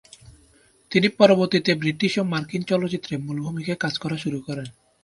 [0.91, 3.93] তিনি পরবর্তীতে ব্রিটিশ ও মার্কিন চলচ্চিত্রে মূল ভূমিকায় কাজ
[4.17, 4.67] শুরু করেন।